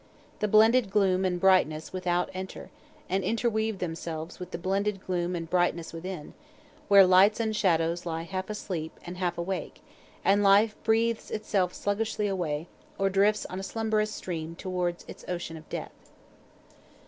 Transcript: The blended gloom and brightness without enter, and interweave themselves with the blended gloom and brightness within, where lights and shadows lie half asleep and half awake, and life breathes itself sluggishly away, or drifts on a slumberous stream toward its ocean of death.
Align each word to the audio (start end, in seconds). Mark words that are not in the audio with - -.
The 0.39 0.47
blended 0.47 0.89
gloom 0.89 1.23
and 1.25 1.39
brightness 1.39 1.93
without 1.93 2.31
enter, 2.33 2.71
and 3.07 3.23
interweave 3.23 3.77
themselves 3.77 4.39
with 4.39 4.49
the 4.49 4.57
blended 4.57 5.05
gloom 5.05 5.35
and 5.35 5.47
brightness 5.47 5.93
within, 5.93 6.33
where 6.87 7.05
lights 7.05 7.39
and 7.39 7.55
shadows 7.55 8.03
lie 8.03 8.23
half 8.23 8.49
asleep 8.49 8.99
and 9.05 9.17
half 9.17 9.37
awake, 9.37 9.83
and 10.25 10.41
life 10.41 10.75
breathes 10.83 11.29
itself 11.29 11.75
sluggishly 11.75 12.25
away, 12.25 12.67
or 12.97 13.11
drifts 13.11 13.45
on 13.45 13.59
a 13.59 13.61
slumberous 13.61 14.11
stream 14.11 14.55
toward 14.55 15.03
its 15.07 15.23
ocean 15.27 15.55
of 15.55 15.69
death. 15.69 15.93